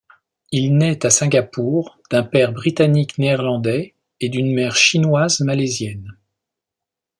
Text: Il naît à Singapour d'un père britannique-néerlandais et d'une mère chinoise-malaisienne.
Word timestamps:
Il 0.51 0.77
naît 0.77 1.05
à 1.05 1.11
Singapour 1.11 1.99
d'un 2.09 2.23
père 2.23 2.53
britannique-néerlandais 2.53 3.93
et 4.19 4.29
d'une 4.29 4.51
mère 4.51 4.75
chinoise-malaisienne. 4.75 6.17